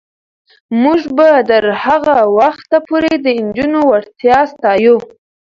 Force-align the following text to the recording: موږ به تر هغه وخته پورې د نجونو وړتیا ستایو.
موږ 0.81 1.01
به 1.17 1.29
تر 1.49 1.65
هغه 1.83 2.17
وخته 2.39 2.77
پورې 2.87 3.13
د 3.25 3.25
نجونو 3.43 3.79
وړتیا 3.89 4.39
ستایو. 4.51 4.97